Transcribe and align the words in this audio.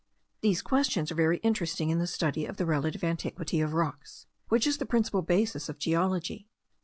These 0.41 0.63
questions 0.63 1.11
are 1.11 1.13
very 1.13 1.37
interesting 1.43 1.91
in 1.91 1.99
the 1.99 2.07
study 2.07 2.47
of 2.47 2.57
the 2.57 2.65
relative 2.65 3.03
antiquity 3.03 3.61
of 3.61 3.75
rocks, 3.75 4.25
which 4.49 4.65
is 4.65 4.79
the 4.79 4.85
principal 4.87 5.21
basis 5.21 5.69
of 5.69 5.77
geology. 5.77 6.47